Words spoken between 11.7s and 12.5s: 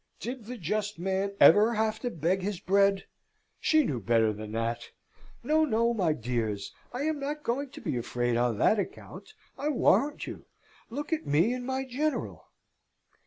General!"